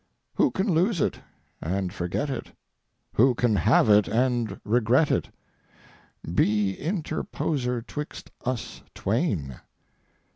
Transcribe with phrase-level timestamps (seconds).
[0.33, 1.19] "Who can lose it
[1.61, 2.51] and forget it?
[3.13, 5.29] Who can have it and regret it?
[6.33, 9.59] Be interposer 'twixt us Twain."